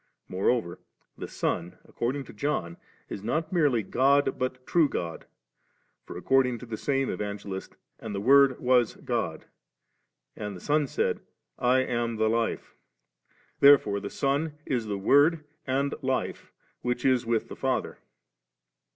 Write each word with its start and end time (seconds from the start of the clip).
Moreover, 0.27 0.79
the 1.15 1.27
Son, 1.27 1.77
according 1.83 2.23
to 2.23 2.33
John, 2.33 2.77
is 3.07 3.21
not 3.21 3.53
merely' 3.53 3.83
God^ 4.01 4.35
but 4.39 4.65
'True 4.65 4.89
God;' 4.89 5.27
for 6.07 6.17
according 6.17 6.57
to 6.57 6.65
the 6.65 6.75
same 6.75 7.07
Evangelist, 7.07 7.75
'And 7.99 8.15
the 8.15 8.19
Word 8.19 8.59
was 8.59 8.95
God;' 8.95 9.45
and 10.35 10.55
the 10.55 10.59
Son 10.59 10.85
s^d,' 10.85 11.19
I 11.59 11.81
am 11.81 12.15
the 12.15 12.31
Life 12.31 12.73
1' 13.29 13.33
Therefore 13.59 13.99
the 13.99 14.09
Son 14.09 14.57
is 14.65 14.87
the 14.87 14.97
Word 14.97 15.43
and 15.67 15.93
Life 16.01 16.51
which 16.81 17.05
is 17.05 17.27
with 17.27 17.47
the 17.47 17.55
Father. 17.55 17.99